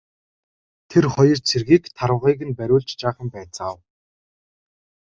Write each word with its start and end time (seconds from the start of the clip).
Тэр 0.89 1.05
хоёр 1.15 1.39
цэргийг 1.49 1.83
тарвагыг 1.97 2.41
нь 2.49 2.57
бариулж 2.57 2.89
жаахан 3.01 3.27
байцаав. 3.35 3.77